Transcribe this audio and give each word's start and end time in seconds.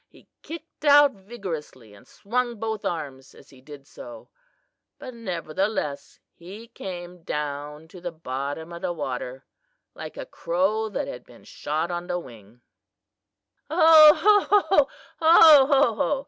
He 0.09 0.27
kicked 0.41 0.83
out 0.83 1.11
vigorously 1.13 1.93
and 1.93 2.07
swung 2.07 2.55
both 2.55 2.83
arms 2.85 3.35
as 3.35 3.51
he 3.51 3.61
did 3.61 3.85
so, 3.85 4.29
but 4.97 5.13
nevertheless 5.13 6.19
he 6.33 6.67
came 6.69 7.21
down 7.21 7.87
to 7.89 8.01
the 8.01 8.11
bottom 8.11 8.73
of 8.73 8.81
the 8.81 8.93
water 8.93 9.45
like 9.93 10.17
a 10.17 10.25
crow 10.25 10.89
that 10.89 11.07
had 11.07 11.23
been 11.23 11.43
shot 11.43 11.91
on 11.91 12.07
the 12.07 12.17
wing." 12.17 12.61
"Ho, 13.69 14.13
ho, 14.15 14.45
ho! 14.59 14.89
Ho, 15.19 15.65
ho, 15.67 15.95
ho!" 15.95 16.19